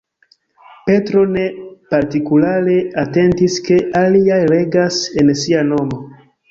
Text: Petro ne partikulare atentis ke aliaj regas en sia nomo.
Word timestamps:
Petro 0.87 1.21
ne 1.35 1.43
partikulare 1.93 2.79
atentis 3.05 3.61
ke 3.69 3.81
aliaj 4.03 4.43
regas 4.57 5.03
en 5.25 5.35
sia 5.45 5.65
nomo. 5.75 6.07